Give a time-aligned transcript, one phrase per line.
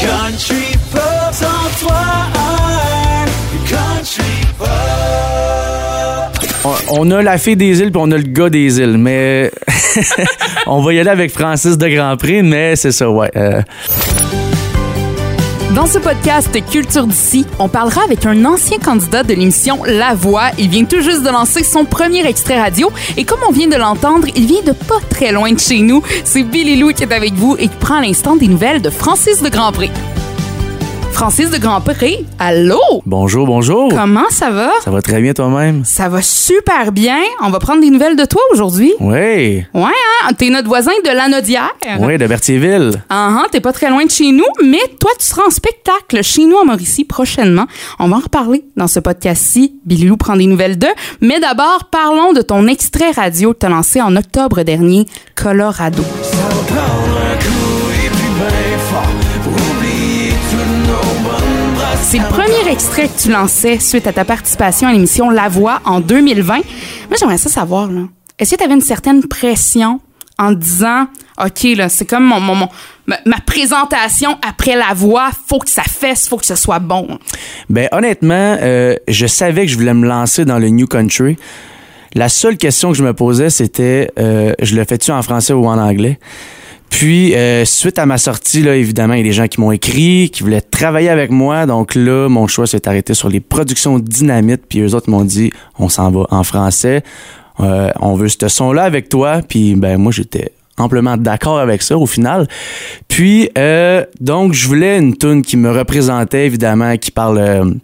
[0.00, 1.88] Country Pop, 103.1,
[3.68, 4.22] Country
[4.58, 4.68] Pop.
[6.64, 9.50] On, on a la fille des îles puis on a le gars des îles, mais
[10.66, 13.30] on va y aller avec Francis de Grand Prix, mais c'est ça, ouais.
[13.36, 13.62] euh,
[15.74, 20.50] Dans ce podcast Culture d'ici, on parlera avec un ancien candidat de l'émission La Voix.
[20.58, 23.76] Il vient tout juste de lancer son premier extrait radio et comme on vient de
[23.76, 26.02] l'entendre, il vient de pas très loin de chez nous.
[26.24, 28.88] C'est Billy Lou qui est avec vous et qui prend à l'instant des nouvelles de
[28.88, 29.90] Francis de Grandpré.
[31.18, 32.78] Francis de Grandpré, allô?
[33.04, 33.88] bonjour, bonjour.
[33.88, 34.70] Comment ça va?
[34.84, 35.84] Ça va très bien toi-même?
[35.84, 37.18] Ça va super bien.
[37.42, 38.94] On va prendre des nouvelles de toi aujourd'hui.
[39.00, 39.64] Oui.
[39.74, 40.30] Ouais, hein?
[40.38, 41.74] T'es notre voisin de Lanaudière.
[41.98, 43.02] Oui, de Berthierville.
[43.10, 46.22] Ah, ah, t'es pas très loin de chez nous, mais toi, tu seras en spectacle
[46.22, 47.66] chez nous à Mauricie prochainement.
[47.98, 49.74] On va en reparler dans ce podcast-ci.
[49.84, 50.86] Billy Lou prend des nouvelles d'eux.
[51.20, 56.04] Mais d'abord, parlons de ton extrait radio que t'as lancé en octobre dernier, Colorado.
[62.10, 65.82] C'est le premier extrait que tu lançais suite à ta participation à l'émission La Voix
[65.84, 66.54] en 2020.
[66.54, 66.62] Moi,
[67.20, 68.00] j'aimerais ça savoir, là.
[68.38, 70.00] Est-ce que tu une certaine pression
[70.38, 71.06] en disant,
[71.38, 72.68] OK, là, c'est comme mon, mon- mon-
[73.06, 77.18] ma, ma présentation après La Voix, faut que ça fesse, faut que ce soit bon?
[77.68, 81.36] Ben honnêtement, euh, je savais que je voulais me lancer dans le New Country.
[82.14, 85.66] La seule question que je me posais, c'était euh, je le fais-tu en français ou
[85.66, 86.18] en anglais?
[86.90, 89.72] Puis, euh, suite à ma sortie, là, évidemment, il y a des gens qui m'ont
[89.72, 91.66] écrit, qui voulaient travailler avec moi.
[91.66, 94.62] Donc là, mon choix s'est arrêté sur les productions Dynamite.
[94.68, 97.02] Puis eux autres m'ont dit, on s'en va en français.
[97.60, 99.40] Euh, on veut ce son-là avec toi.
[99.46, 102.46] Puis, ben moi, j'étais amplement d'accord avec ça au final.
[103.08, 107.78] Puis, euh, donc, je voulais une tune qui me représentait, évidemment, qui parle...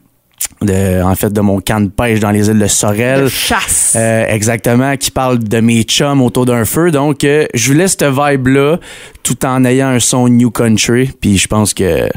[0.65, 3.25] de, en fait, de mon camp de pêche dans les îles de Sorel.
[3.25, 3.95] De chasse.
[3.97, 6.91] Euh, exactement, qui parle de mes chums autour d'un feu.
[6.91, 8.79] Donc, euh, je voulais cette vibe-là,
[9.23, 11.11] tout en ayant un son New Country.
[11.21, 12.09] Puis je pense que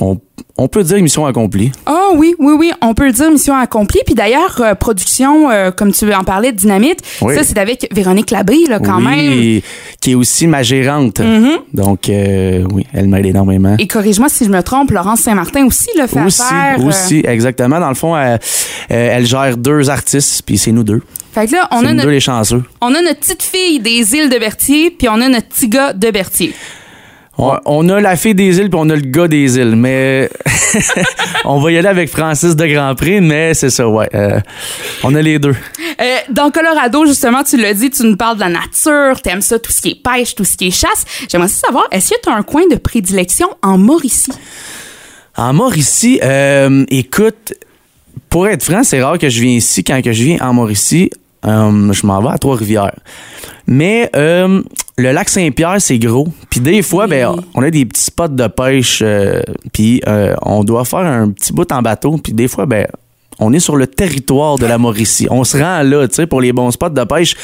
[0.00, 0.20] on,
[0.56, 1.72] on peut dire mission accomplie.
[1.86, 4.00] Ah oui, oui, oui, on peut le dire, mission accomplie.
[4.04, 7.34] Puis d'ailleurs, euh, production, euh, comme tu en parlais, Dynamite, Oui.
[7.34, 9.32] ça, c'est avec Véronique Labrie, là, quand oui, même.
[9.32, 9.62] Mm-hmm.
[10.00, 11.20] qui est aussi ma gérante.
[11.72, 13.76] Donc, euh, oui, elle m'aide énormément.
[13.78, 16.84] Et corrige-moi si je me trompe, Laurence Saint-Martin aussi le fait aussi, affaire.
[16.84, 17.80] aussi, exactement.
[17.80, 18.38] Dans le fond, elle,
[18.88, 21.02] elle gère deux artistes, puis c'est nous deux.
[21.32, 22.64] Fait que là, on a, nous notre, deux les chanceux.
[22.80, 25.92] on a notre petite fille des îles de Berthier, puis on a notre petit gars
[25.92, 26.52] de Berthier.
[27.42, 30.28] On, on a la fille des îles puis on a le gars des îles, mais
[31.46, 34.08] on va y aller avec Francis de Grand Prix, mais c'est ça, ouais.
[34.14, 34.40] euh,
[35.02, 35.54] on a les deux.
[36.00, 39.58] Euh, dans Colorado, justement, tu l'as dit, tu nous parles de la nature, t'aimes ça,
[39.58, 41.04] tout ce qui est pêche, tout ce qui est chasse.
[41.30, 44.32] J'aimerais aussi savoir, est-ce que tu as un coin de prédilection en Mauricie?
[45.34, 47.54] En Mauricie, euh, écoute,
[48.28, 49.82] pour être franc, c'est rare que je viens ici.
[49.82, 51.10] Quand que je viens en Mauricie,
[51.42, 52.92] je m'en vais à Trois-Rivières.
[53.66, 54.62] Mais euh,
[55.00, 56.28] le lac Saint-Pierre, c'est gros.
[56.48, 57.10] Puis des fois, Oui.
[57.10, 59.00] ben, on a des petits spots de pêche.
[59.02, 59.40] euh,
[59.72, 62.16] puis euh, on doit faire un petit bout en bateau.
[62.18, 62.86] Puis des fois, ben,
[63.40, 65.26] on est sur le territoire de la Mauricie.
[65.30, 67.34] On se rend là, tu sais, pour les bons spots de pêche.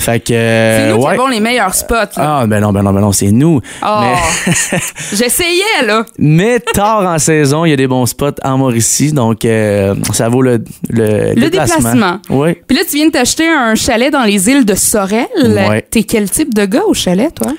[0.00, 0.32] Fait que...
[0.32, 1.94] C'est nous qui avons les meilleurs spots.
[1.94, 2.40] là.
[2.40, 3.60] Ah, ben non, ben non, ben non, c'est nous.
[3.84, 4.00] Oh.
[4.00, 4.78] Mais-
[5.12, 6.04] J'essayais, là.
[6.18, 10.28] Mais tard en saison, il y a des bons spots en Mauricie, donc euh, ça
[10.28, 12.18] vaut le, le, Le déplacement.
[12.30, 12.54] Oui.
[12.66, 15.26] Puis là, tu viens de t'acheter un chalet dans les îles de Sorel.
[15.36, 15.82] Ouais.
[15.90, 17.52] T'es quel type de gars au chalet, toi?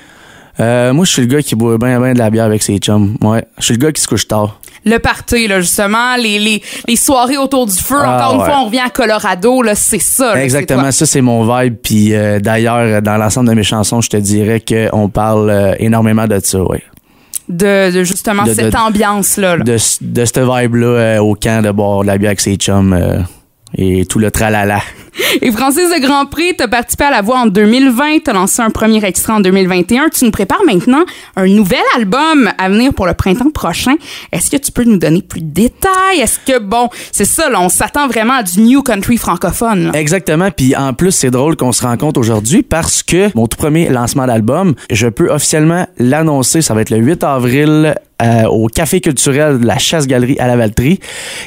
[0.58, 2.78] Euh, moi, je suis le gars qui boit bien, bien de la bière avec ses
[2.78, 3.16] chums.
[3.22, 3.44] Ouais.
[3.58, 4.60] Je suis le gars qui se couche tard.
[4.84, 7.96] Le party, là, justement, les, les, les soirées autour du feu.
[8.00, 8.46] Ah, Encore une ouais.
[8.46, 10.34] fois, on revient à Colorado, là, c'est ça.
[10.34, 11.76] là, Exactement, ça, c'est mon vibe.
[11.82, 16.26] Puis euh, d'ailleurs, dans l'ensemble de mes chansons, je te dirais qu'on parle euh, énormément
[16.26, 16.76] de ça, toi.
[17.48, 19.56] De, de justement De- cette ambiance-là.
[19.56, 19.64] là.
[19.64, 22.54] De, ce- de cette vibe-là euh, au camp de boire de la bière avec ses
[22.56, 23.24] chums
[23.76, 24.80] et tout le tralala.
[25.42, 28.70] Et Francis de Grand Prix, t'as participé à La Voix en 2020, t'as lancé un
[28.70, 30.08] premier extrait en 2021.
[30.08, 31.04] Tu nous prépares maintenant
[31.36, 33.94] un nouvel album à venir pour le printemps prochain.
[34.32, 36.20] Est-ce que tu peux nous donner plus de détails?
[36.20, 39.90] Est-ce que, bon, c'est ça, on s'attend vraiment à du new country francophone.
[39.94, 40.50] Exactement.
[40.50, 44.26] Puis en plus, c'est drôle qu'on se rencontre aujourd'hui parce que mon tout premier lancement
[44.26, 46.62] d'album, je peux officiellement l'annoncer.
[46.62, 50.56] Ça va être le 8 avril euh, au Café culturel de la Chasse-Galerie à la
[50.56, 51.00] Valtrie.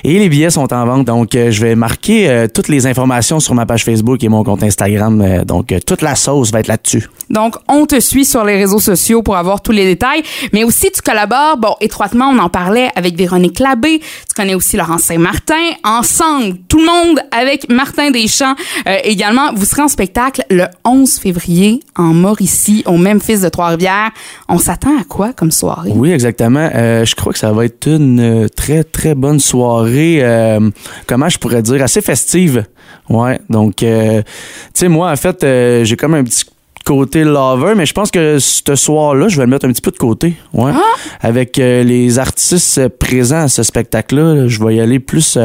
[0.04, 1.06] Et les billets sont en vente.
[1.06, 4.44] Donc, euh, je vais marquer euh, toutes les informations sur ma page Facebook et mon
[4.44, 5.22] compte Instagram.
[5.22, 7.10] Euh, donc, euh, toute la sauce va être là-dessus.
[7.30, 10.24] Donc, on te suit sur les réseaux sociaux pour avoir tous les détails.
[10.52, 14.00] Mais aussi, tu collabores, bon, étroitement, on en parlait avec Véronique Labbé.
[14.00, 15.54] Tu connais aussi Laurence Saint-Martin.
[15.84, 18.56] Ensemble, tout le monde avec Martin Deschamps.
[18.88, 24.12] Euh, également, vous serez en spectacle le 11 février en Mauricie, au Memphis de Trois-Rivières.
[24.50, 25.92] On s'attend à quoi comme soirée?
[25.94, 26.70] Oui, exactement.
[26.74, 30.20] Euh, je crois que ça va être une très, très bonne soirée.
[30.22, 30.70] euh,
[31.08, 31.82] comment je pourrais dire?
[31.84, 32.66] Assez festive.
[33.10, 33.40] Ouais.
[33.50, 34.30] Donc, euh, tu
[34.74, 36.45] sais, moi, en fait, euh, j'ai comme un petit
[36.86, 39.92] côté lover, mais je pense que ce soir-là, je vais le mettre un petit peu
[39.92, 40.36] de côté.
[40.54, 40.72] Ouais.
[40.74, 40.81] Ah!
[41.22, 45.38] Avec euh, les artistes présents à ce spectacle-là, là, je vais y aller plus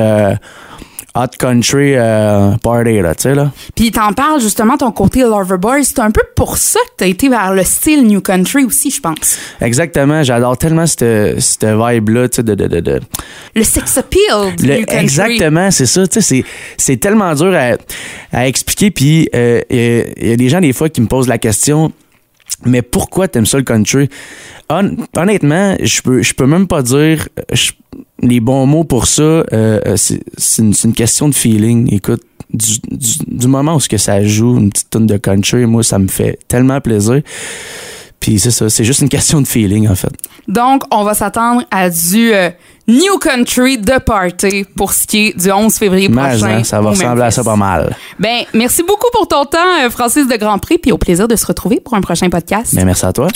[1.21, 3.51] hot country euh, party, là, tu sais, là.
[3.75, 5.85] Puis t'en parles justement, ton côté Loverboy.
[5.85, 9.01] C'est un peu pour ça que t'as été vers le style New Country aussi, je
[9.01, 9.39] pense.
[9.61, 13.01] Exactement, j'adore tellement cette, cette vibe-là, tu sais, de, de, de, de-
[13.57, 15.03] Le sex appeal du Le- New Country.
[15.03, 16.07] exactement, c'est ça.
[16.07, 16.45] Tu sais,
[16.77, 17.73] c'est, tellement dur à,
[18.37, 18.91] à expliquer.
[18.91, 21.91] Puis euh, il y a des gens des fois qui me posent la question.
[22.65, 24.09] Mais pourquoi t'aimes ça le country?
[24.71, 27.73] Hon- honnêtement, je peux, je peux même pas dire je-
[28.23, 29.23] les bons mots pour ça.
[29.23, 30.23] Euh, euh, c'est,
[30.59, 31.93] une, question de feeling.
[31.93, 32.23] Écoute,
[32.53, 35.83] du, du, du moment où ce que ça joue, une petite tonne de country, moi,
[35.83, 37.23] ça me fait tellement plaisir.
[38.21, 40.11] Puis c'est ça, c'est juste une question de feeling, en fait.
[40.49, 42.51] Donc, on va s'attendre à du euh,
[42.89, 46.59] New Country de party pour ce qui est du 11 février Mais, prochain.
[46.59, 47.95] hein, ça va ressembler à ça pas mal.
[48.19, 51.47] Ben, merci beaucoup pour ton temps, Francis de Grand Prix, puis au plaisir de se
[51.47, 52.73] retrouver pour un prochain podcast.
[52.73, 53.29] Mais merci à toi.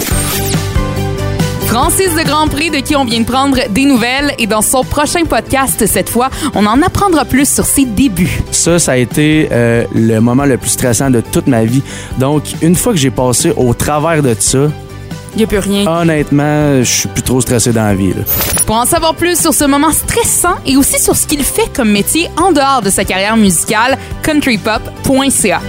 [1.73, 4.85] Francis de Grand Prix, de qui on vient de prendre des nouvelles, et dans son
[4.85, 8.43] prochain podcast, cette fois, on en apprendra plus sur ses débuts.
[8.51, 11.83] Ça, ça a été euh, le moment le plus stressant de toute ma vie.
[12.19, 14.59] Donc, une fois que j'ai passé au travers de ça,
[15.35, 15.87] Il n'y a plus rien.
[15.87, 18.11] honnêtement, je suis plus trop stressé dans la vie.
[18.13, 18.23] là.
[18.67, 21.91] Pour en savoir plus sur ce moment stressant et aussi sur ce qu'il fait comme
[21.91, 25.63] métier en dehors de sa carrière musicale, countrypop.ca.